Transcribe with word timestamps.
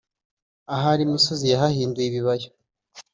ahari 0.75 1.01
imisozi 1.03 1.45
ya 1.51 1.57
hahinduye 1.61 2.07
ibibaya 2.07 2.47